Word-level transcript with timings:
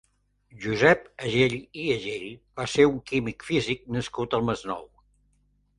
Josep 0.61 1.03
Agell 1.25 1.53
i 1.83 1.85
Agell 1.97 2.25
va 2.61 2.67
ser 2.77 2.87
un 2.95 2.99
químic-físic 3.13 3.87
nascut 3.99 4.39
al 4.41 4.49
Masnou. 4.51 4.87